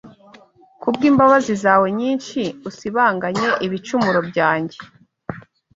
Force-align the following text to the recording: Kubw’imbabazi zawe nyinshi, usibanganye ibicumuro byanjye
Kubw’imbabazi 0.81 1.53
zawe 1.63 1.87
nyinshi, 1.99 2.39
usibanganye 2.69 3.47
ibicumuro 3.65 4.19
byanjye 4.29 4.77